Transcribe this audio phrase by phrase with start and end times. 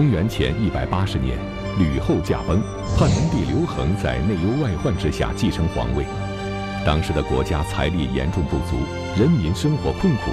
[0.00, 1.36] 公元前一百八十年，
[1.78, 2.58] 吕后驾崩，
[2.96, 6.06] 汉文帝刘恒在内忧外患之下继承皇位。
[6.86, 8.78] 当时的国家财力严重不足，
[9.14, 10.30] 人民生活困苦，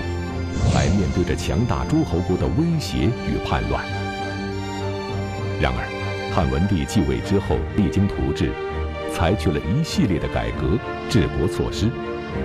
[0.71, 3.83] 还面对着强大诸侯国的威胁与叛乱。
[5.59, 8.53] 然而，汉文帝继位之后，励精图治，
[9.11, 10.79] 采取了一系列的改革
[11.09, 11.89] 治国措施，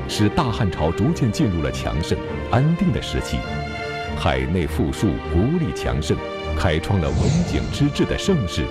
[0.08, 2.18] 使大汉朝逐渐进入了强盛、
[2.50, 3.38] 安定的时期。
[4.18, 6.16] 海内富庶，国力强盛，
[6.62, 8.64] 开创了文景之治的盛世。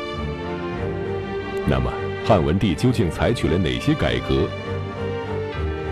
[1.68, 1.91] 那么，
[2.26, 4.48] 汉文帝究竟采取了哪些改革？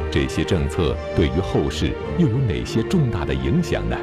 [0.09, 3.98] 这些政策对于后世又有哪些重大的影响呢？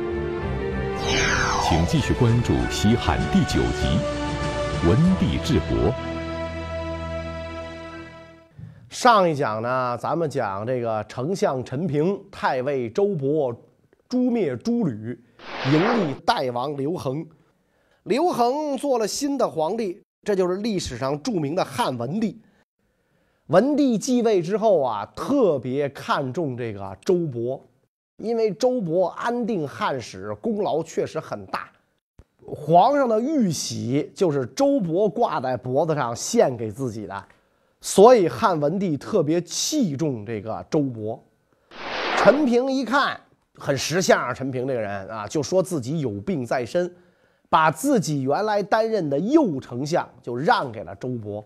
[1.62, 3.98] 请继续关注《西汉》第九集
[4.86, 5.90] 《文帝治国》。
[8.90, 13.56] 上一讲呢，咱们讲这个丞相陈平、太尉周勃
[14.06, 15.18] 诛灭诸吕。
[15.72, 17.24] 迎立代王刘恒，
[18.06, 22.40] 刘恒做了新的皇帝，这就是历史上著名的汉文帝。
[23.48, 27.60] 文帝继位之后啊，特别看重这个周勃，
[28.18, 31.68] 因为周勃安定汉室，功劳确实很大。
[32.46, 37.24] 皇上的玉玺就是周勃挂在脖子上献给自己的，
[37.80, 41.18] 所以汉文帝特别器重这个周勃。
[42.16, 43.20] 陈平一看。
[43.58, 46.94] 很识相啊，陈平这个人啊，就说自己有病在身，
[47.48, 51.44] 把自己原来担任的右丞相就让给了周勃，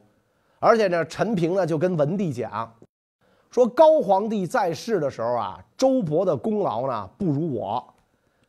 [0.59, 2.73] 而且呢，陈平呢就跟文帝讲，
[3.51, 7.95] 说高皇帝在世的时候啊，周勃的功劳呢不如我，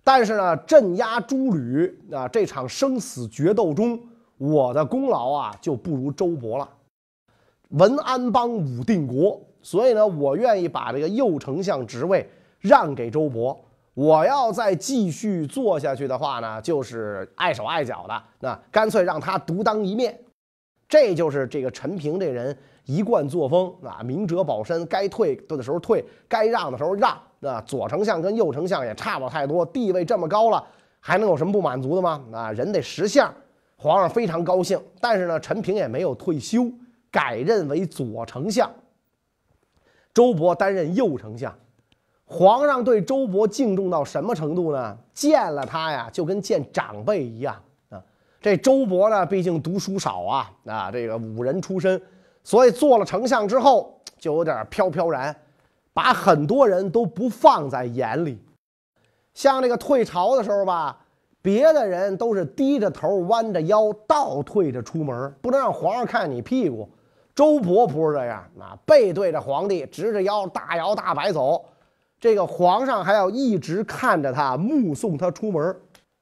[0.04, 4.00] 但是呢，镇压诸吕啊这场生死决斗中，
[4.38, 6.70] 我的功劳啊就不如周勃了，
[7.70, 12.30] 文安邦武定国，所以呢，我愿意把这个右丞相职位。
[12.64, 13.58] 让给周勃，
[13.94, 20.18] 我要再继续做下去的话呢，就是碍手碍脚的，那干脆让他独当一面。
[20.88, 27.18] 这就是这个陈平这人一贯作风啊，明哲保身，该退的时候退，该让的时候让。
[27.40, 30.66] 那左丞相跟右丞相也差不了太多，地位这么高了，
[31.00, 32.24] 还能有什么不满足的吗？
[32.32, 33.34] 啊，人得识相。
[33.78, 36.70] 皇上非常高兴，但是呢，陈平也没有退休，
[37.10, 38.72] 改任为左丞相，
[40.14, 41.54] 周勃担任右丞相。
[42.32, 44.98] 皇上对周勃敬重到什么程度呢？
[45.14, 47.54] 见了他呀，就跟见长辈一样
[47.90, 48.02] 啊。
[48.40, 52.02] 这周勃呢，毕竟读书少啊，啊，这个武人出身，
[52.42, 55.36] 所以做了丞相之后就有点飘飘然，
[55.94, 58.42] 把很多人都不放在眼里。
[59.34, 60.98] 像这个退朝的时候吧，
[61.42, 66.90] 别的人都是低着头、弯着腰、倒退着出门，不能让皇上看你屁股。
[67.36, 71.66] 周勃不是这样啊，背对着皇帝，直着腰，大摇大摆走。
[72.22, 75.76] 这个皇上还要一直看着他，目送他出门。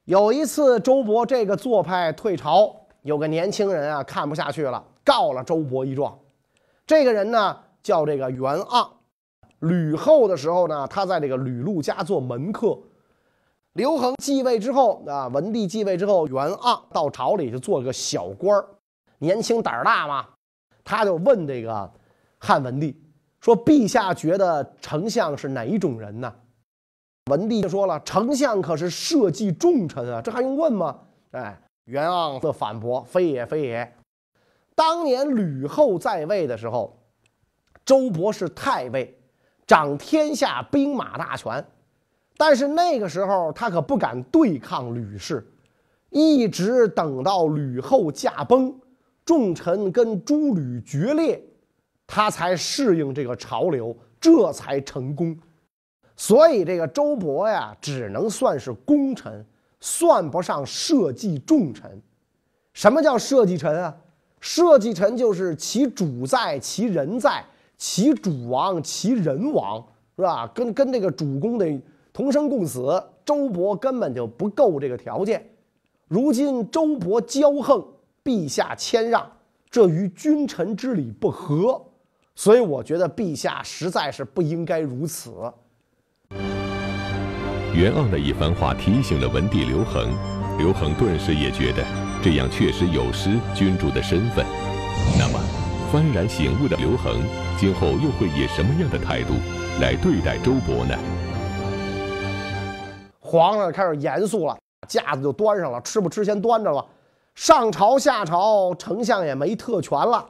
[0.06, 6.18] 有一次，周勃这个做派退朝，有个年轻人啊看不下去了，告了周勃一状。
[6.86, 8.88] 这个人呢叫这个袁盎，
[9.58, 12.78] 吕后的时候呢，他在这个吕禄家做门客。
[13.74, 18.66] 刘恒继位之后啊，文帝继位之后，袁盎到朝里去做个小官儿，
[19.18, 20.26] 年轻胆儿大嘛，
[20.82, 21.92] 他就问这个
[22.38, 22.99] 汉文帝。
[23.40, 26.32] 说陛下觉得丞相是哪一种人呢？
[27.30, 30.98] 文帝就说了：“丞相可是社稷重臣啊，这还用问吗？”
[31.32, 33.94] 哎，袁盎的反驳：“非也，非也。
[34.74, 36.98] 当年吕后在位的时候，
[37.84, 39.16] 周勃是太尉，
[39.66, 41.64] 掌天下兵马大权，
[42.36, 45.46] 但是那个时候他可不敢对抗吕氏，
[46.10, 48.74] 一直等到吕后驾崩，
[49.24, 51.42] 众臣跟诸吕决裂。”
[52.12, 55.38] 他才适应这个潮流，这才成功。
[56.16, 59.46] 所以这个周勃呀，只能算是功臣，
[59.80, 62.02] 算不上社稷重臣。
[62.72, 63.96] 什么叫社稷臣啊？
[64.40, 67.44] 社稷臣就是其主在，其人在，
[67.78, 69.80] 其主亡，其人亡，
[70.16, 70.50] 是吧？
[70.52, 71.80] 跟跟这个主公得
[72.12, 73.00] 同生共死。
[73.24, 75.48] 周勃根本就不够这个条件。
[76.08, 77.86] 如今周勃骄横，
[78.24, 79.30] 陛下谦让，
[79.70, 81.80] 这与君臣之礼不合。
[82.34, 85.32] 所以我觉得陛下实在是不应该如此。
[87.74, 90.10] 袁盎的一番话提醒了文帝刘恒，
[90.58, 91.84] 刘恒顿时也觉得
[92.22, 94.44] 这样确实有失君主的身份。
[95.18, 95.40] 那么，
[95.92, 97.22] 幡然醒悟的刘恒
[97.58, 99.34] 今后又会以什么样的态度
[99.80, 100.96] 来对待周勃呢？
[103.20, 106.84] 皇上开始严肃了，架子就端上了，吃不吃先端着了。
[107.36, 110.26] 上朝下朝，丞相也没特权了。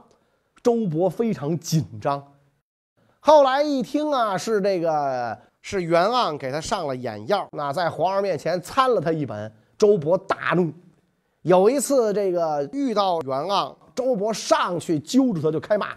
[0.62, 2.23] 周勃非常紧张，
[3.21, 9.53] 后来一听啊，是这个是袁盎给他上了眼药，那在皇上面前参了他一本。
[9.79, 10.71] 周勃大怒，
[11.41, 15.97] 有一次这个遇到袁盎，周勃上去揪住他就开骂：“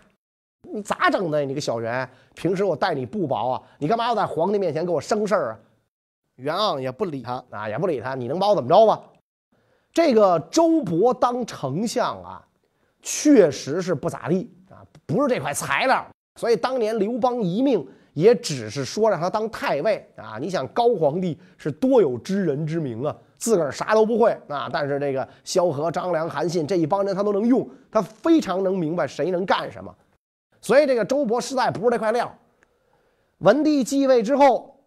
[0.73, 1.41] 你咋整的？
[1.43, 5.59] 你个小袁，平时我待你不薄啊，你干嘛要在皇帝面前给我生事儿啊？”
[6.37, 9.01] 袁盎也不理他啊，也不理他，你能把我怎么着吧？
[9.91, 12.47] 这个周勃当丞相啊，
[13.03, 16.03] 确实是不咋地啊，不是这块材料。
[16.39, 20.39] 所以当年刘邦遗命，也只是说让他当太尉啊。
[20.39, 29.93] 你想高皇帝是多有知人之明啊，自个儿啥都不会啊，但是这个萧何、张良、韩信这一帮人他都能用，他非常能明白谁能干什么。
[30.61, 32.33] 所以这个周勃实在不是这块料。
[33.39, 34.79] 文帝继位之后，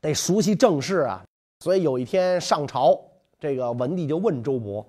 [0.00, 1.24] 得熟悉政事啊，
[1.60, 3.00] 所以有一天上朝。
[3.40, 4.84] 这个文帝就问周勃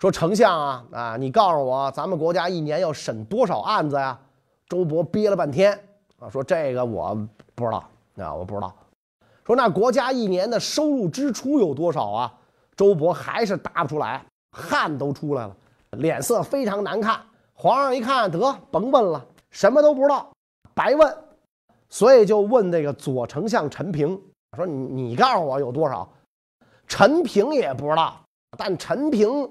[0.00, 4.18] 说：“丞相啊啊，你告诉我，咱们国家一年要审多少案子呀？”
[4.66, 5.78] 周勃憋了半天
[6.18, 7.14] 啊，说：“这个我
[7.54, 7.84] 不知道
[8.16, 8.74] 啊，我不知道。”
[9.44, 12.34] 说：“那国家一年的收入支出有多少啊？”
[12.74, 14.24] 周勃还是答不出来，
[14.56, 15.54] 汗都出来了，
[15.98, 17.20] 脸色非常难看。
[17.52, 20.30] 皇上一看，得甭问了，什么都不知道，
[20.72, 21.14] 白问。
[21.90, 24.18] 所以就问这个左丞相陈平
[24.56, 26.08] 说：“你你告诉我有多少？”
[26.88, 28.18] 陈平也不知道，
[28.56, 29.50] 但陈平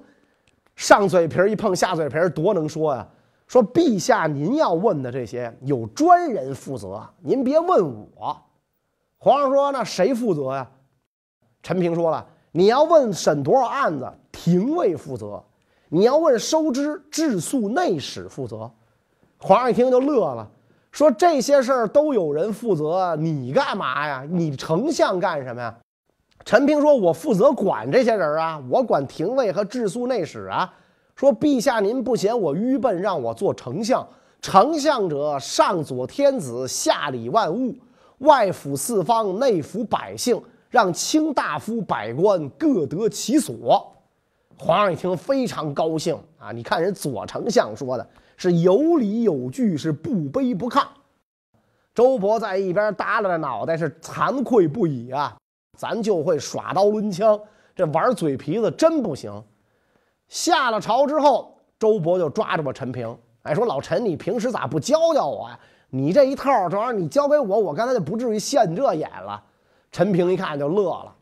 [0.80, 3.06] 上嘴皮一碰下嘴皮多能说呀！
[3.48, 7.86] 说陛下，您要问的这些有专人负责，您别问
[8.16, 8.42] 我。
[9.18, 10.66] 皇上说：“那谁负责呀？”
[11.62, 15.44] 陈平说了：“你要问审多少案子，廷尉负责；
[15.90, 18.72] 你要问收支，治粟内史负责。”
[19.38, 20.50] 皇上一听就乐了，
[20.94, 24.26] 说：“这些事儿都有人负责，你干嘛呀？
[24.30, 25.78] 你丞相干什么呀？”
[26.46, 30.74] 陈平说：“我负责管这些人啊，我管廷尉和治粟内史啊。
[31.16, 34.08] 说陛下您不嫌我愚笨，让我做丞相。
[34.42, 37.76] 丞相者，上佐天子，下理万物，
[38.20, 43.96] 外辅四方，内辅百姓，让卿大夫百官各得其所。”
[44.58, 46.52] 皇上一听非常高兴啊！
[46.52, 50.84] 你看人左丞相说的是有理有据，是不卑不亢。
[51.94, 55.36] 周勃在一边耷拉着脑袋，是惭愧不已啊。
[55.80, 57.40] 咱就会耍刀抡枪，
[57.74, 59.32] 这玩嘴皮子真不行。
[60.28, 65.58] 下了朝之后，周勃就抓着我陈平，哎，说老陈，你平时咋不教教我呀？
[65.90, 69.42] 你这一套这玩意儿，你教给我，我刚才就不至于现这眼了。
[69.90, 71.16] 陈平一看就乐了，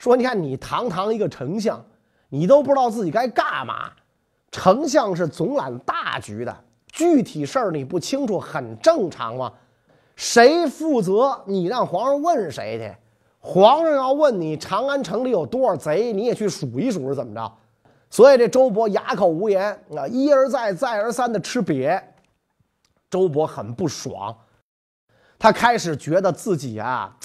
[0.00, 1.80] 说：“你看你堂堂一个丞相，
[2.28, 3.92] 你都不知道自己该干嘛。
[4.50, 9.52] 丞相是总揽大局的，具体事儿你不清楚，很正常嘛。
[10.16, 12.92] 谁负责，你让皇上问谁去。”
[13.42, 17.52] 皇上要问你长安城里有多少贼，你也去数一数是怎么着？
[18.10, 22.02] 所以这周勃哑口无言啊，一而再再而三的吃瘪。
[23.08, 24.36] 周勃很不爽，
[25.38, 27.16] 他开始觉得自己啊，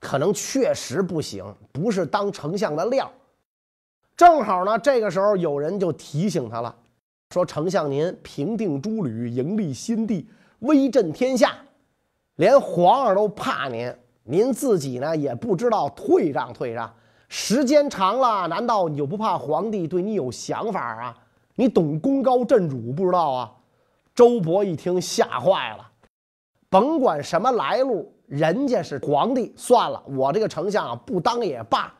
[0.00, 3.10] 可能确实不行，不是当丞相的料。
[4.16, 6.74] 正好呢，这个时候有人就提醒他了，
[7.30, 10.28] 说丞相您平定诸吕，迎立新帝，
[10.58, 11.54] 威震天下，
[12.36, 13.94] 连皇上都怕您。
[14.24, 16.92] 您自己呢也不知道退让退让，
[17.28, 21.16] 时间长了，难道你就不怕皇帝对你有想法啊？
[21.56, 23.52] 你懂功高震主不知道啊？
[24.14, 25.90] 周勃一听吓坏了，
[26.68, 31.92] 甭管什么来路，人家是皇帝，算了，我这个丞相不当也罢，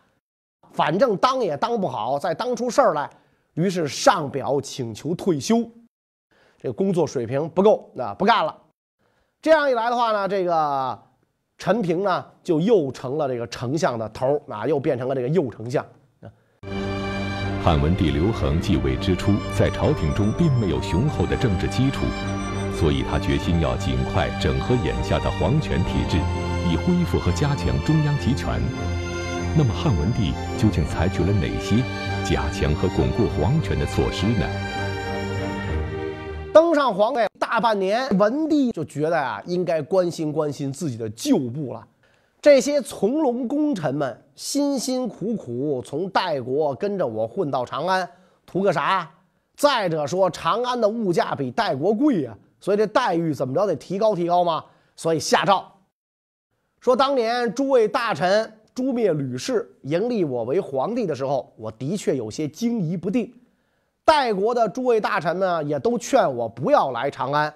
[0.73, 3.11] 反正当也当不好，再当出事儿来，
[3.55, 5.69] 于是上表请求退休，
[6.59, 8.57] 这个工作水平不够，那不干了。
[9.41, 11.10] 这样一来的话呢，这个。
[11.61, 15.85] 陈平呢，就又成了这个丞相的头啊，又变成了这个右丞相。
[17.63, 22.07] 汉文帝刘恒继位之初，在朝廷中并没有雄厚的政治基础，
[22.75, 26.17] 所以他决心要尽快整合眼下的皇权体制，
[26.73, 28.59] 以恢复和加强中央集权。
[29.55, 31.85] 那么，汉文帝究竟采取了哪些
[32.25, 34.47] 加强和巩固皇权的措施呢？
[36.55, 41.85] 登上皇位大半年，文帝就觉得啊，应该关心关心自己的旧部了。
[42.41, 48.09] 这些从龙功臣们辛辛苦苦从代国跟着我混到长安，
[48.47, 49.11] 图个啥？
[49.57, 54.65] 再者说，长安的物价比代国贵呀，所以这待遇怎么着得提高提高嘛。
[54.95, 55.73] 所以下诏
[56.79, 63.35] 说，当年诸位大臣诛灭吕氏，迎立我为皇帝的时候，我的确有些惊疑不定。
[64.05, 67.53] 代国的诸位大臣呢，也都劝我不要来长安，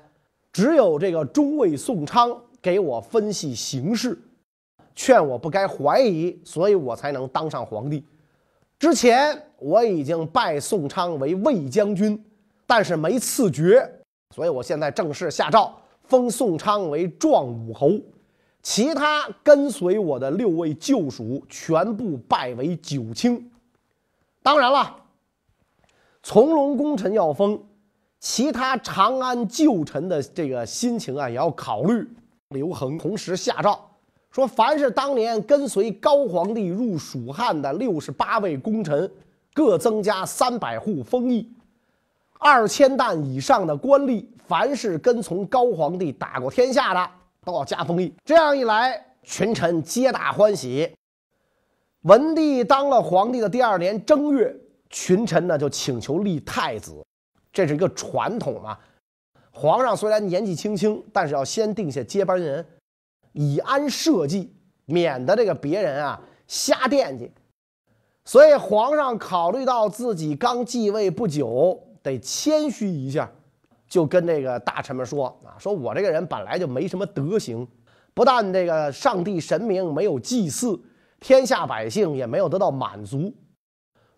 [0.52, 4.16] 只有这个中尉宋昌给我分析形势，
[4.94, 8.04] 劝我不该怀疑，所以我才能当上皇帝。
[8.78, 12.24] 之前我已经拜宋昌为魏将军，
[12.66, 13.90] 但是没赐爵，
[14.30, 15.74] 所以我现在正式下诏
[16.04, 17.90] 封宋昌为壮武侯，
[18.62, 23.50] 其他跟随我的六位旧属全部拜为九卿。
[24.42, 25.00] 当然了。
[26.26, 27.62] 从龙功臣要封，
[28.18, 32.02] 其他长安旧臣的这个心情啊也要考虑。
[32.48, 33.78] 刘恒同时下诏
[34.30, 39.08] 说，凡是当年跟随高皇帝入蜀汉的六十八位功臣，
[39.52, 41.46] 各增加三百户封邑；
[42.38, 47.10] 二千担以上的官吏，凡是跟从高皇帝打过天下的，
[47.44, 48.10] 都要加封邑。
[48.24, 50.90] 这样一来，群臣皆大欢喜。
[52.04, 54.56] 文帝当了皇帝的第二年正月，
[54.94, 57.04] 群臣呢就请求立太子，
[57.52, 58.78] 这是一个传统嘛。
[59.50, 62.64] 皇上虽然年纪轻轻，但是要先定下接班人，
[63.32, 64.48] 以安社稷，
[64.84, 67.28] 免得这个别人啊瞎惦记。
[68.24, 73.28] 所以皇上考虑到自己刚继位不久，得谦虚一下，
[73.88, 77.66] 就跟这个大臣们说啊：“说我这个人本来就没什么德行，
[78.14, 80.80] 不但这个上帝神明没有祭祀。”
[81.18, 83.32] 天下百姓也没有得到满足，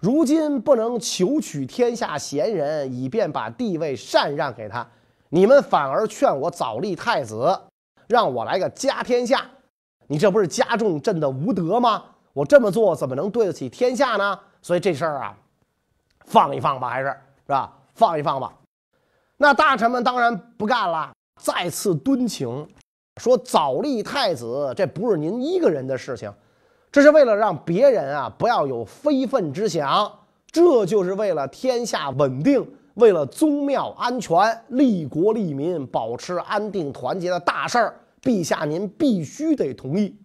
[0.07, 4.87] 如今不能求取天下贤人，以便把地位禅让给他，
[5.31, 7.59] 你们反而劝我早立太子，
[8.07, 9.45] 让我来个家天下，
[10.07, 12.05] 你这不是加重朕的无德吗？
[12.33, 14.39] 我这么做怎么能对得起天下呢？
[14.63, 15.37] 所以这事儿啊，
[16.25, 17.77] 放一放吧，还是是吧？
[17.97, 18.53] 放一放吧。
[19.37, 22.65] 那大臣们当然不干了，再次敦请，
[23.17, 26.33] 说早立太子，这不是您一个人的事情。
[26.97, 30.11] 这是为了让别人啊不要有非分之想，
[30.51, 34.35] 这就是为了天下稳定，为了宗庙安全、
[34.69, 40.17] 利国利民、保持安定团结的大事儿，陛下您必须得同意。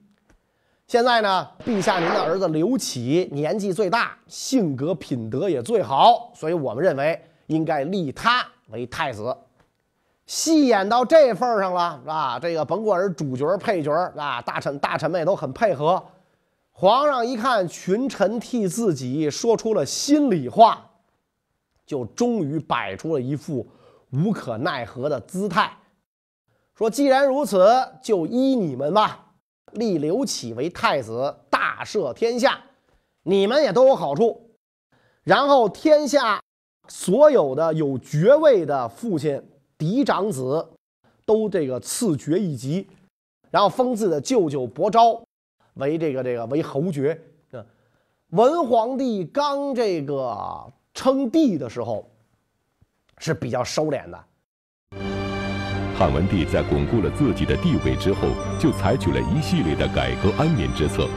[0.87, 9.35] 现在呢，陛下您的儿子刘启年纪最大，性格品德也最好，所以我们认为应该立他为太子。
[10.25, 12.39] 戏演到这份儿上了，是吧？
[12.39, 16.01] 这个甭管是主角、配角啊，大臣、大臣们也都很配合。
[16.73, 20.89] 皇上一看群臣替自己说出了心里话，
[21.85, 23.67] 就终于摆出了一副
[24.11, 25.77] 无可奈何的姿态，
[26.73, 27.67] 说：“既然如此，
[28.01, 29.33] 就依你们吧，
[29.73, 32.59] 立刘启为太子，大赦天下，
[33.23, 34.49] 你们也都有好处。
[35.23, 36.41] 然后天下
[36.87, 39.43] 所有的有爵位的父亲
[39.77, 40.67] 嫡长子，
[41.27, 42.87] 都这个赐爵一级，
[43.51, 45.21] 然后封自己的舅舅伯昭。”
[45.75, 47.19] 为这个这个为侯爵，
[48.29, 52.09] 文皇帝刚这个称帝的时候
[53.17, 54.23] 是比较收敛的。
[55.97, 61.07] 汉文帝在巩固了自己的地位之后，就采取了一系列的改革安民之策。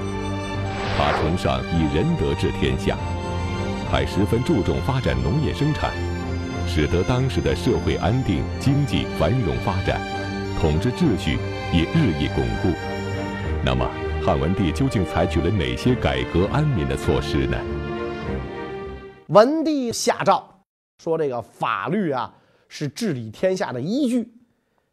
[0.97, 2.97] 他崇尚以仁德治天下，
[3.91, 5.93] 还十分注重发展农业生产，
[6.69, 10.01] 使得当时的社会安定、经济繁荣发展，
[10.61, 11.39] 统治秩序
[11.73, 12.77] 也日益巩固。
[13.65, 14.04] 那么？
[14.25, 17.59] 汉文帝究竟采取了哪些改革安民的措施呢？
[19.27, 20.43] 文帝下诏
[21.03, 22.35] 说：“这个法律啊，
[22.67, 24.33] 是治理天下的依据。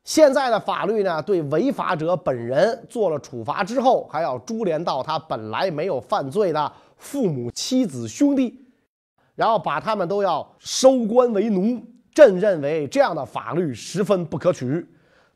[0.04, 8.66] 现在的法律呢，对违法者本人做了处罚之后，还要株连到他本来没有犯罪的父母、妻子、兄弟，
[9.36, 11.82] 然后把他们都要收官为奴。
[12.14, 14.86] 朕认为这样的法律十分不可取。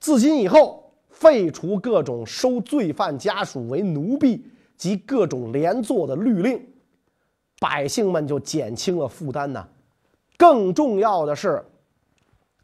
[0.02, 0.84] 自今以后。”
[1.16, 4.46] 废除各种收罪犯家属为奴婢
[4.76, 6.62] 及各种连坐的律令，
[7.58, 9.66] 百姓们就减轻了负担呢。
[10.38, 11.66] 更重要的是，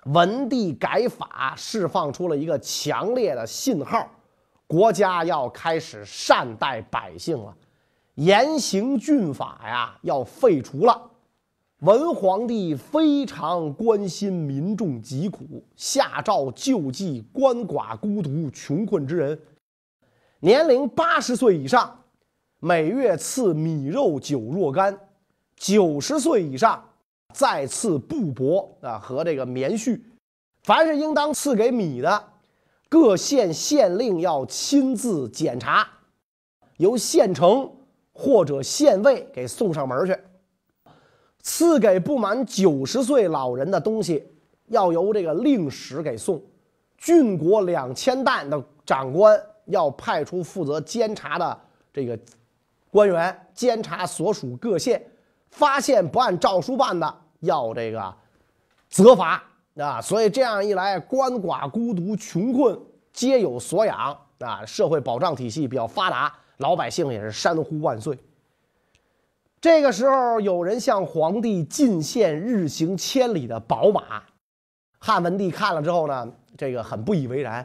[0.06, 4.06] 文帝改法释放出了一个强烈的信号：
[4.68, 7.56] 国家要开始善待百姓了，
[8.16, 11.11] 严刑峻法呀要废除了。
[11.82, 19.40] 文皇帝非常关心民众疾苦，下诏救济鳏寡孤独穷困之人，
[20.42, 22.04] 年龄八十岁以上，
[22.60, 24.94] 每月赐米肉酒若干；
[25.56, 26.88] 九十岁以上，
[27.34, 30.00] 再赐布帛啊和这个棉絮。
[30.62, 32.24] 凡是应当赐给米的，
[32.90, 35.88] 各县县令要亲自检查，
[36.78, 37.68] 由县城
[38.14, 40.16] 或者县尉给送上门去。
[41.42, 44.24] 赐给不满九十岁老人的东西，
[44.68, 46.38] 要由这个令史给送；
[46.98, 51.60] 郡国两千担的长官要派出负责监察的
[51.92, 52.18] 这个
[52.90, 55.04] 官员监察所属各县，
[55.50, 58.14] 发现不按诏书办的，要这个
[58.90, 59.44] 责罚
[59.78, 60.02] 啊！
[60.02, 62.80] 所以这样一来，鳏寡孤独穷困
[63.12, 68.18] 皆有所养啊，社会保障体系比较发达，老百姓也是山呼万岁。
[69.62, 74.24] 这个时候，有人向皇帝进献日行千里的宝马。
[74.98, 76.28] 汉文帝看了之后呢，
[76.58, 77.64] 这个很不以为然，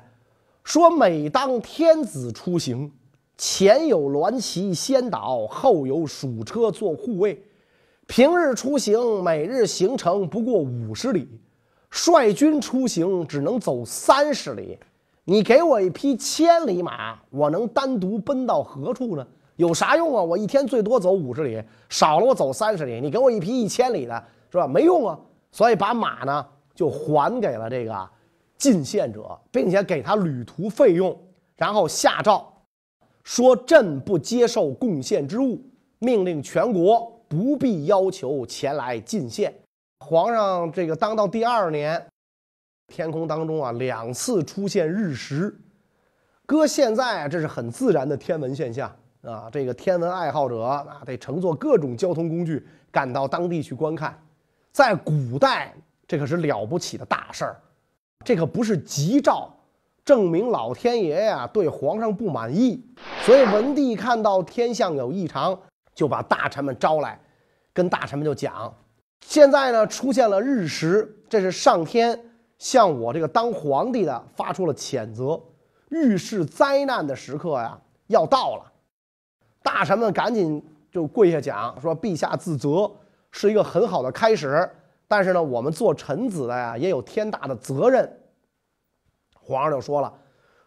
[0.63, 2.93] 说：“每当天子出行，
[3.39, 7.43] 前有鸾旗先导，后有属车做护卫，
[8.07, 11.27] 平日出行每日行程不过五十里，
[11.91, 14.79] 率军出行只能走三十里。
[15.25, 19.27] 你给我一匹千里马，我能单独奔到何处呢？
[19.57, 20.23] 有啥用啊？
[20.23, 23.01] 我一天最多走五十里，少了我走三十里。
[23.01, 24.67] 你给我一匹一千里的，是吧？
[24.67, 25.19] 没用啊。
[25.51, 28.09] 所以把马呢就还给了这个
[28.57, 31.19] 进献者，并且给他旅途费用，
[31.57, 32.53] 然后下诏
[33.25, 35.61] 说：“朕不接受贡献之物，
[35.99, 39.53] 命令全国不必要求前来进献。”
[40.05, 42.07] 皇上这个当到第二年。
[42.89, 45.53] 天空当中啊，两次出现日食，
[46.47, 48.95] 搁现在，这是很自然的天文现象
[49.31, 49.49] 啊。
[49.51, 54.17] 这个天文爱好者啊，得乘坐各种交通工具赶到当地去观看。
[54.73, 55.75] 在古代，
[56.07, 57.61] 这可是了不起的大事儿，
[58.25, 59.51] 这可不是吉兆，
[60.05, 62.85] 证明老天爷呀对皇上不满意。
[63.23, 65.59] 所以文帝看到天象有异常，
[65.95, 67.19] 就把大臣们招来，
[67.73, 68.75] 跟大臣们就讲：
[69.25, 72.19] 现在呢出现了日食，这是上天。
[72.59, 75.39] 向我这个当皇帝的发出了谴责，
[75.91, 78.73] 预示灾难的时刻呀要到了。
[79.67, 82.89] 大臣们赶紧就跪下讲说：“陛下自责
[83.33, 84.71] 是一个很好的开始，
[85.09, 88.09] 但是呢，我们做臣子的呀也有天大的责任。”
[89.35, 90.13] 皇上就说了：“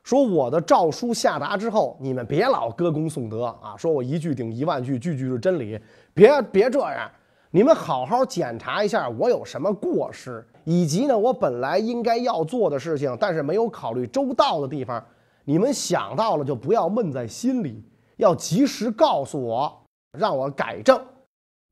[0.04, 5.80] 说我的诏书下达之后，你们别老歌功颂德啊，说我一句顶一万句，句句是真理，
[6.14, 7.10] 别别这样。”
[7.52, 15.04] 你们好好检查一下，我有什么过失，以及呢，我本来应该要做的事情，但是没有考虑周到的地方，
[15.46, 17.84] 你们想到了就不要闷在心里，
[18.20, 21.02] 要及时告诉我，让我改正。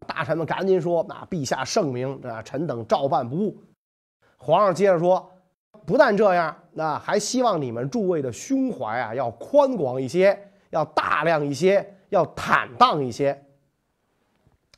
[0.07, 3.61] 大臣们赶紧说：“那陛下圣明，啊，臣等照办不误。”
[4.39, 5.29] 皇上接着说
[5.85, 13.43] ：“不但这样，那还希望你们诸位的胸怀啊，要宽广一些，要大量一些，要坦荡一些。”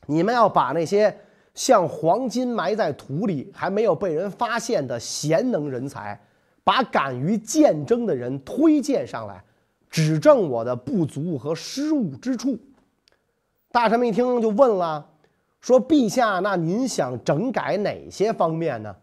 [0.06, 1.16] 你们要把那些
[1.54, 6.20] 像黄金埋在土里还没有被人发现的贤能人才，
[6.64, 9.44] 把敢于见争的人推荐上来，
[9.90, 12.58] 指正我的不足和失误之处。
[13.70, 15.06] 大臣们一听就问了，
[15.60, 18.94] 说：“陛下，那您想整改哪些方面呢？”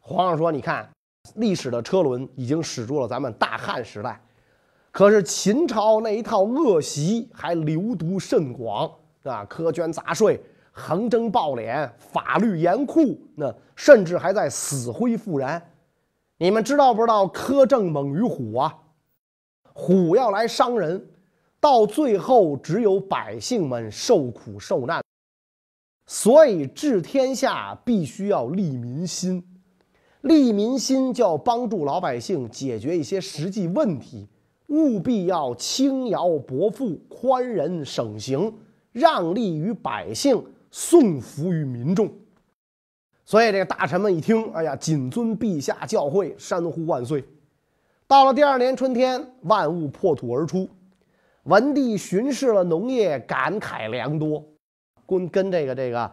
[0.00, 0.88] 皇上说：“你看，
[1.36, 4.20] 历史的车轮已经驶入了咱们大汉时代，
[4.90, 8.90] 可是秦朝那一套恶习还流毒甚广。”
[9.24, 10.42] 啊，苛捐杂税、
[10.72, 15.62] 横征暴敛、法律严酷，那甚至还在死灰复燃。
[16.38, 17.26] 你们知道不知道？
[17.28, 18.74] 苛政猛于虎啊！
[19.72, 21.08] 虎要来伤人，
[21.60, 25.02] 到最后只有百姓们受苦受难。
[26.06, 29.44] 所以治天下必须要利民心，
[30.22, 34.28] 利民心就要帮助老百姓解决一些实际问题，
[34.66, 38.52] 务必要轻徭薄赋、宽仁省刑。
[38.92, 42.12] 让利于百姓，送福于民众。
[43.24, 47.24] 所以这个大臣们一听，哎呀，谨遵陛下教诲，山呼万岁。
[48.10, 50.68] 到了第二年春天，万物破土而出。
[51.44, 54.44] 文帝巡视了农业，感慨良多，
[55.06, 56.10] 跟跟这个这个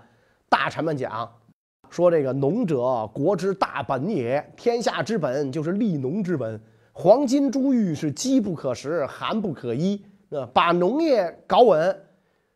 [0.48, 1.28] 大臣们讲，
[1.90, 4.48] 说这个农者，国之大本也。
[4.56, 6.62] 天下之本就是利农之本。
[6.94, 10.00] 黄金珠玉是机不可失，寒不可依。
[10.30, 12.00] 呃，把农业搞稳。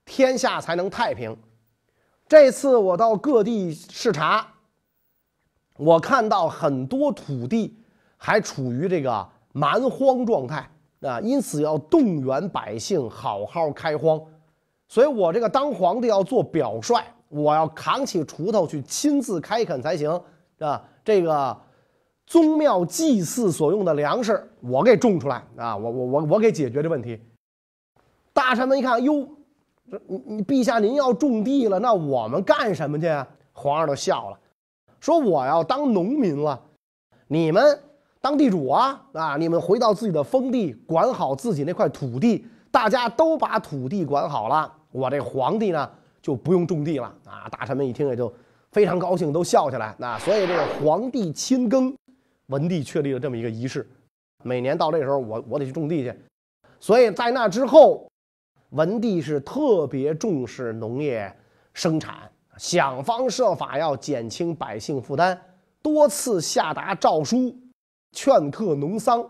[0.05, 1.35] 天下才能太平。
[2.27, 4.45] 这次我到各地视察，
[5.77, 7.79] 我看到很多土地
[8.23, 10.69] 还处于这个蛮荒状态
[11.01, 14.21] 啊，因此要动员百姓好好开荒。
[14.87, 20.21] 所以我这个当皇帝要做表率，我要扛起锄头去亲自开垦才行
[20.59, 20.79] 啊。
[21.03, 21.59] 这个
[22.27, 27.19] 宗庙祭祀所用的粮食，我给种出来啊，我我我我给解决这问题。
[28.33, 29.27] 大臣们一看，哟。
[30.07, 33.07] 你你陛下您要种地了，那我们干什么去？
[33.51, 34.39] 皇上都笑了，
[35.01, 36.61] 说我要当农民了，
[37.27, 37.77] 你们
[38.21, 39.35] 当地主啊啊！
[39.35, 45.89] 你们回到自己的封地，管好自己那块土地，大家都把土地管好了，我这皇帝呢
[46.21, 47.49] 就不用种地了啊！
[47.49, 48.31] 大臣们一听也就
[48.71, 49.95] 非常高兴，都笑起来。
[49.97, 51.93] 那所以这个皇帝亲耕，
[52.47, 53.89] 文帝确立了这么一个仪式，
[54.43, 56.13] 每年到这时候我我得去种地去，
[56.79, 58.07] 所以在那之后。
[58.71, 61.29] 文帝是特别重视农业
[61.73, 65.37] 生产，想方设法要减轻百姓负担，
[65.81, 67.53] 多次下达诏书，
[68.11, 69.25] 劝课农桑，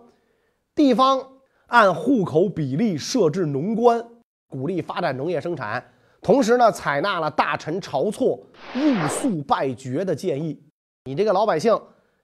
[0.73, 1.25] 地方
[1.67, 4.03] 按户口比例设置农官，
[4.47, 5.83] 鼓励发展农业生产。
[6.21, 8.39] 同时呢，采纳了大臣晁错
[8.73, 10.61] 入粟拜爵的建议，
[11.05, 11.79] 你这个老百姓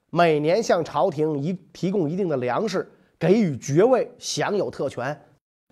[0.10, 5.20] 每年向朝廷一提供一定的粮食，给予爵位，享有特权。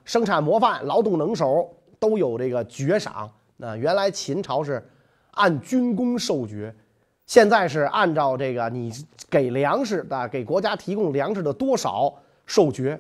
[0.04, 3.30] 生产模范、劳动能手都有这个爵赏。
[3.58, 4.84] 那原来秦朝是
[5.32, 6.76] 按军功授爵。
[7.26, 8.92] 现在是按照这个你
[9.30, 12.14] 给粮食的，给国家提供粮食的多少
[12.46, 13.00] 授爵，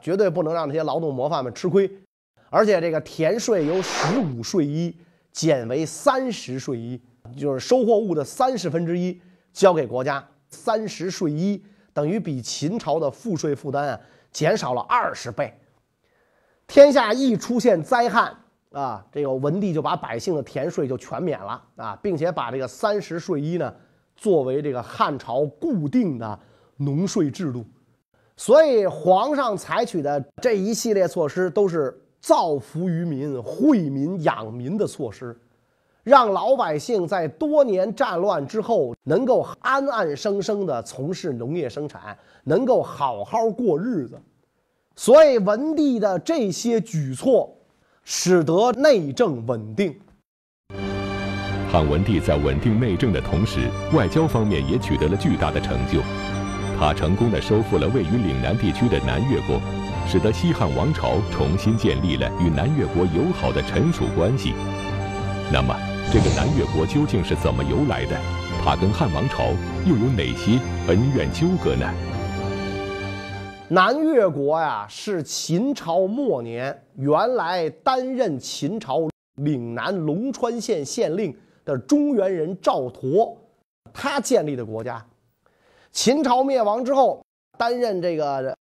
[0.00, 1.90] 绝对不能让这些劳动模范们吃亏。
[2.48, 4.96] 而且这个田税由十五税一
[5.32, 7.00] 减为三十税一，
[7.36, 9.20] 就是收获物的三十分之一
[9.52, 11.62] 交给国家，三十税一
[11.92, 15.52] 等于比秦朝的赋税负担啊减少了二十倍。
[16.66, 18.32] 天下一出现灾害
[18.76, 23.74] 啊，这个文帝就把百姓的田税就全免了啊，并且把这个三十税一呢
[24.14, 26.38] 作为这个汉朝固定的
[26.76, 27.64] 农税制度。
[28.36, 35.34] 所以皇上采取的这一系列措施都是造福于民、惠民养民的措施，
[36.02, 44.20] 让老百姓在多年战乱之后能够安安生生地从事农业生产，能够好好过日子。
[44.96, 47.56] 所以文帝的这些举措，
[48.08, 49.92] 使得内政稳定。
[51.72, 56.00] 汉文帝在稳定内政的同时，外交方面也取得了巨大的成就。
[56.78, 59.60] 他成功的收复了位于岭南地区的南越国，
[60.06, 64.54] 使得西汉王朝重新建立了与南越国友好的臣属关系。
[65.52, 65.74] 那么，
[66.12, 68.16] 这个南越国究竟是怎么由来的？
[68.64, 69.48] 它跟汉王朝
[69.84, 71.92] 又有哪些恩怨纠葛呢？
[73.68, 79.08] 南越国呀，是秦朝末年原来担任秦朝
[79.42, 83.36] 岭南龙川县县令的中原人赵佗，
[83.92, 85.04] 他建立的国家。
[85.90, 87.20] 秦朝灭亡之后，
[87.58, 88.56] 担任这个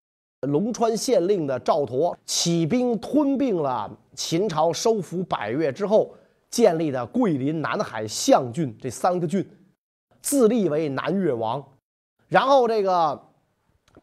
[0.47, 6.13] 龙川县令的赵佗起兵吞并了秦朝收复百越之后
[6.49, 9.45] 建立的桂林、南海、象郡这三个郡，
[10.21, 11.61] 自立为南越王。
[12.29, 13.21] 然后这个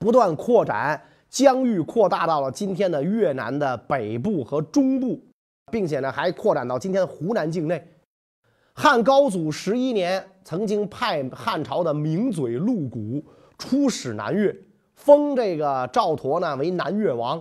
[0.01, 5.23] 不断扩展疆域，扩大到了今天的越南的北部和中部，
[5.71, 7.87] 并且呢还扩展到今天湖南境内。
[8.73, 13.23] 汉高祖十一年，曾经派汉朝的名嘴陆贾
[13.59, 14.57] 出使南越，
[14.97, 17.41] 封这个赵佗呢为南越王。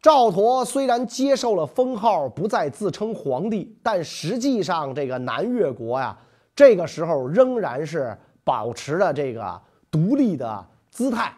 [0.00, 6.16] 赵佗虽然接受了封号，不再自称皇帝，但实际上这个南越国呀，
[6.54, 11.34] 这个时候仍然是保持了这个独立的姿态。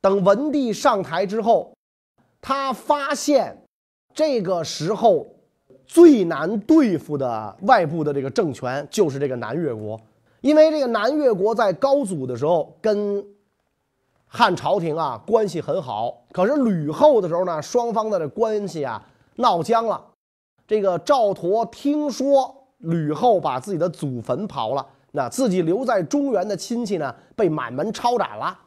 [0.00, 1.72] 等文帝上台之后，
[2.40, 3.56] 他发现
[4.14, 5.26] 这个时候。
[5.88, 9.98] 最难对付的外部的这个政权就是这个南越国，
[10.40, 13.24] 因为这个南越国在高祖的时候跟
[14.26, 19.00] 汉朝廷啊关系很好，可是吕后的时候呢，双方的这关系啊
[19.36, 20.04] 闹僵了。
[20.66, 28.58] 这个赵佗听说吕后把自己的祖坟刨了，那自己留在中原的亲戚呢被满门抄斩了，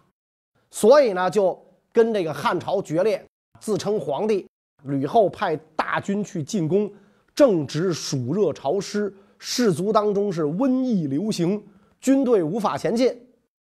[0.72, 1.60] 所以呢就
[1.92, 3.26] 跟这个汉朝决裂，
[3.60, 4.48] 自称皇帝。
[4.84, 6.92] 吕后派大军去进攻。
[7.36, 11.66] 正值暑热潮湿，士卒当中是瘟疫流行，
[12.02, 13.28] 军队无法前进。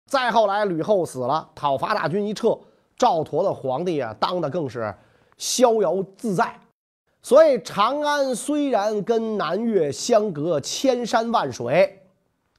[0.09, 2.59] 再后来，吕后死了，讨伐大军一撤，
[2.97, 4.93] 赵佗的皇帝啊，当的更是
[5.37, 6.53] 逍遥自在。
[7.21, 12.01] 所以，长安虽然跟南越相隔千山万水，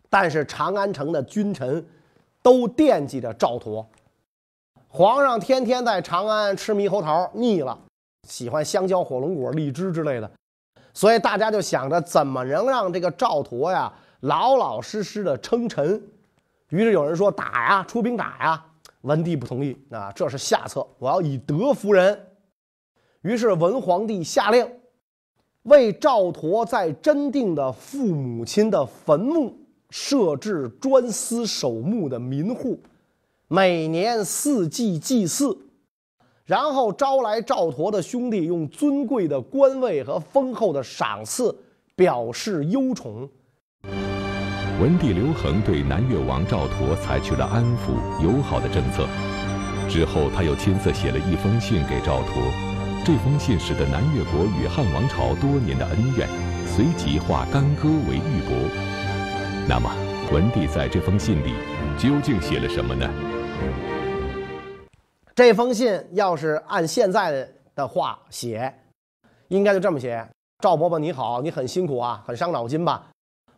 [0.08, 1.84] 但是长安城的君臣
[2.42, 3.84] 都惦记着赵佗。
[4.94, 7.78] 皇上天天在长安吃猕猴桃腻了，
[8.28, 10.30] 喜欢香蕉、火龙果、荔枝之类的。
[10.92, 15.98] 所以大家就想着怎么能让这个赵佗呀老老实实的称臣，
[16.68, 18.66] 于是有人说打呀，出兵打呀。
[19.00, 22.26] 文帝不同意啊，这是下策，我要以德服人。
[23.22, 24.70] 于是文皇帝下令，
[25.62, 29.56] 为赵佗在真定的父母亲的坟墓
[29.88, 32.78] 设置专司守墓的民户，
[33.54, 35.54] 每年四季祭祀。
[36.46, 41.54] 然后招来赵佗的兄弟，用尊贵的官位和丰厚的赏赐
[41.94, 43.28] 表示忧宠。
[44.80, 49.06] 文帝刘恒对南越王赵佗采取了安抚友好的政策。
[49.86, 52.32] 之后，他又亲自写了一封信给赵佗。
[53.04, 56.26] 这封信使得南越国与汉王朝多年的恩怨
[56.66, 59.68] 随即化干戈为玉帛。
[59.68, 59.94] 那么，
[60.32, 61.52] 文帝在这封信里
[61.98, 63.06] 究竟写了什么呢？
[65.34, 68.72] 这封信要是按现在的话写，
[69.48, 70.24] 应该就这么写：
[70.58, 73.02] 赵伯伯你好，你很辛苦啊，很伤脑筋吧？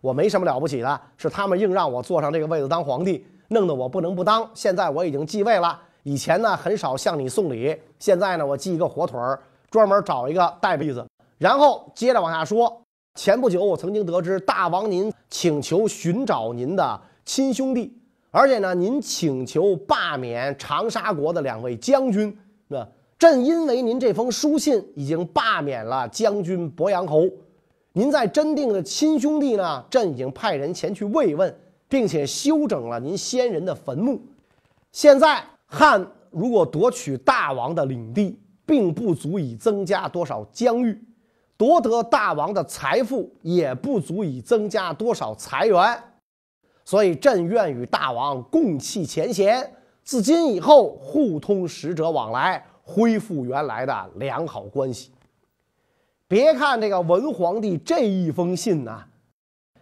[0.01, 4.49] 我没什么了不起的，是他们硬让我坐上这个位子当皇帝，弄得我不能不当。
[4.55, 11.05] 现在我已经继位了，以前呢很少向你送礼，现在呢我寄一个火腿儿，专门找一个带鼻子。
[11.38, 12.83] 然后接着往下说：
[13.19, 18.01] 前不久我曾经得知大王您请求寻找您的亲兄弟。
[18.37, 22.85] 而且呢，您请求罢免长沙国的两位将军，那
[23.16, 27.31] 朕因为您这封书信已经罢免了将军鄱阳侯，
[27.92, 31.57] 您在真定的亲兄弟呢，朕已经派人前去慰问，
[31.88, 34.20] 并且修整了您先人的坟墓。
[34.90, 41.01] 现在汉如果夺取大王的领地，并不足以增加多少疆域，
[41.57, 46.03] 夺得大王的财富也不足以增加多少财源，
[46.85, 55.11] 所以朕愿与大王共弃前嫌，自今以后互通使者往来，恢复原来的良好关系。
[56.29, 59.05] 别看这个文皇帝这一封信呐，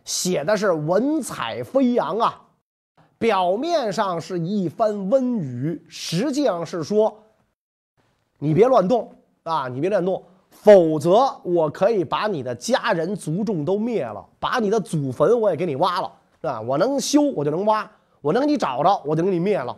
[0.04, 2.42] 写的是文采飞扬啊，
[3.18, 7.18] 表面上是一番温语，实际上是说。
[8.38, 9.08] 你别乱动
[9.44, 9.68] 啊！
[9.68, 16.12] 你别乱动，否则我可以把你的家人族众都灭了，把你的祖坟我也给你挖了，
[16.42, 16.60] 是吧？
[16.60, 17.88] 我能修，我就能挖；
[18.20, 19.76] 我能给你找着，我就给你灭了。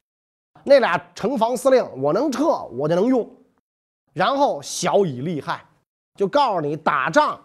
[0.65, 3.29] 那俩城防司令，我能撤，我就能用。
[4.15, 5.63] 然后小以利害，
[6.15, 7.39] 就告诉你打仗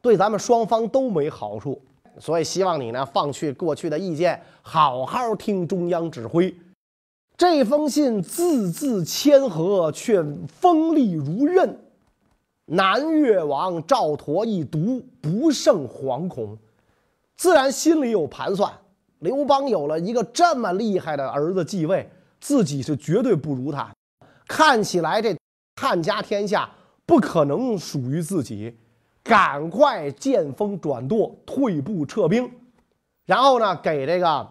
[0.00, 1.80] 对咱们双方都没好处，
[2.18, 6.52] 所以希望你呢放弃过去的意见，好好听中央指挥。
[7.36, 11.78] 这封信字字谦和，却锋利如刃。
[12.66, 16.58] 南越王赵佗一读，不胜惶恐，
[17.36, 18.72] 自然心里有盘算。
[19.20, 23.90] 刘邦有了一个这么厉害的儿子继位，自己是绝对不如他。
[24.48, 25.36] 看起来这
[25.80, 26.68] 汉家天下
[27.06, 28.76] 不可能属于自己，
[29.22, 32.50] 赶快见风转舵，退步撤兵，
[33.24, 34.48] 然后呢，给这个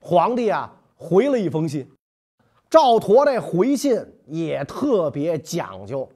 [0.00, 0.72] 皇帝啊。
[0.98, 1.86] 回了一封信，
[2.70, 6.08] 赵佗这回信也特别讲究。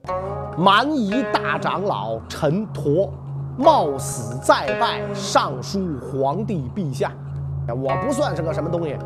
[0.57, 3.11] 蛮夷大长老陈佗，
[3.61, 7.13] 冒死再拜尚书皇帝陛下。
[7.67, 8.97] 我不算是个什么东西，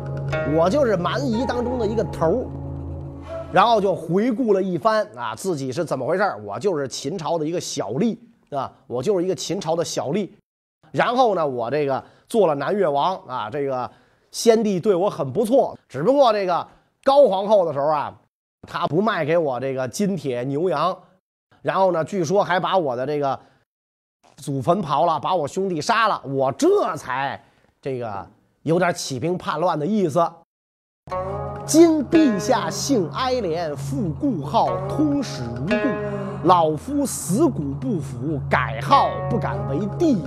[0.56, 2.46] 我就是蛮夷当中的一个头
[3.52, 8.16] 然后就回顾了一番啊，自己是怎么回事我就是秦朝的一个小吏
[8.50, 10.30] 啊，我就是一个秦朝的小吏。
[10.90, 13.90] 然后呢，我这个做了南越王啊，这个。
[14.32, 16.66] 先帝对我很不错，只不过这个
[17.02, 18.14] 高皇后的时候啊，
[18.68, 20.94] 他不卖给我这个金铁牛羊，
[21.62, 23.38] 然后呢，据说还把我的这个
[24.36, 27.40] 祖坟刨了，把我兄弟杀了，我这才
[27.80, 28.26] 这个
[28.62, 30.24] 有点起兵叛乱的意思。
[31.64, 40.24] 今陛下幸哀怜，复故号，通史如故，老夫死骨不腐，改号不敢为帝矣。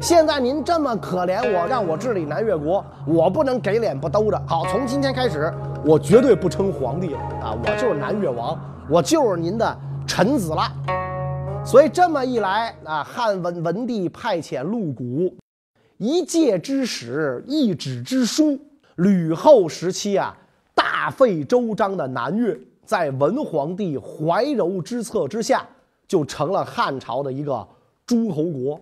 [0.00, 4.42] 现在您这么可怜我，让我治理南越国，我不能给脸不兜着。
[4.46, 5.52] 好，从今天开始，
[5.84, 7.56] 我绝对不称皇帝了啊！
[7.62, 10.72] 我就是南越王，我就是您的臣子了。
[11.66, 15.36] 所以这么一来啊，汉文文帝派遣陆贾，
[15.98, 18.56] 一介之使，一纸之书，
[18.94, 20.38] 吕后时期啊，
[20.76, 25.66] 大费周章的南越，在文皇帝怀柔之策之下，
[26.06, 27.66] 就成了汉朝的一个
[28.06, 28.80] 诸侯国。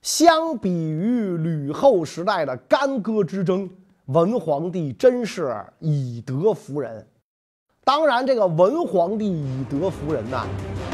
[0.00, 3.68] 相比于吕后时代的干戈之争，
[4.06, 7.06] 文皇帝真是以德服人。
[7.84, 10.46] 当然，这个文皇帝以德服人呐，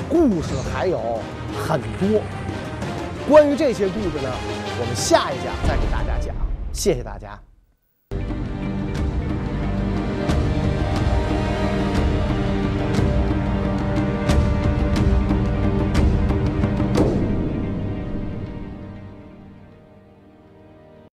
[0.08, 1.20] 故事还有
[1.54, 2.22] 很多。
[3.28, 4.30] 关于这些故事呢，
[4.80, 6.34] 我们下一讲再给大家讲。
[6.72, 7.38] 谢谢大家。